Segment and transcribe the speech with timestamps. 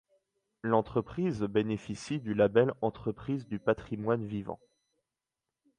[0.63, 4.59] L'entreprise bénéficie du label Entreprise du patrimoine vivant.